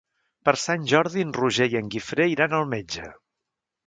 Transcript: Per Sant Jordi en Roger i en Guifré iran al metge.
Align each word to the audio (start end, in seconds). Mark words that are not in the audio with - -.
Per 0.47 0.51
Sant 0.59 0.85
Jordi 0.91 1.25
en 1.25 1.33
Roger 1.37 1.67
i 1.73 1.77
en 1.81 1.91
Guifré 1.97 2.27
iran 2.37 2.57
al 2.61 2.65
metge. 2.73 3.11